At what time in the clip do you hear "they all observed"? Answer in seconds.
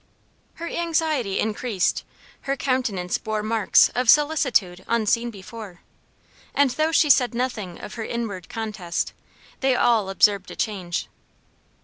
9.59-10.49